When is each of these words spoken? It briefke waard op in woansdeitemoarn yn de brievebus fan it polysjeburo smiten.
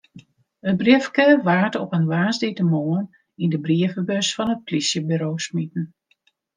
It 0.69 0.77
briefke 0.81 1.27
waard 1.47 1.75
op 1.83 1.91
in 1.97 2.09
woansdeitemoarn 2.13 3.07
yn 3.43 3.53
de 3.53 3.59
brievebus 3.65 4.27
fan 4.35 4.53
it 4.55 4.61
polysjeburo 4.67 5.31
smiten. 5.47 5.85